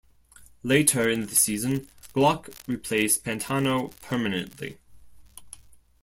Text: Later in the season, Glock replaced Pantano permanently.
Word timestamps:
Later 0.63 1.07
in 1.07 1.27
the 1.27 1.35
season, 1.35 1.87
Glock 2.15 2.51
replaced 2.67 3.23
Pantano 3.23 3.93
permanently. 4.01 4.79